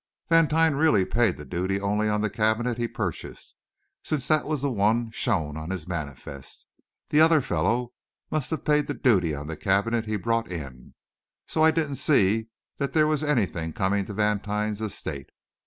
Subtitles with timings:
[0.29, 3.53] Vantine really paid the duty only on the cabinet he purchased,
[4.03, 6.65] since that was the one shown on his manifest.
[7.09, 7.93] The other fellow
[8.31, 10.95] must have paid the duty on the cabinet he brought in;
[11.45, 12.47] so I didn't see
[12.79, 15.29] that there was anything coming to Vantine's estate.